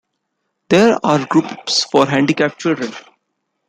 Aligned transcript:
There 0.69 0.97
are 1.05 1.27
groups 1.27 1.83
for 1.83 2.07
handicapped 2.07 2.57
children. 2.59 2.91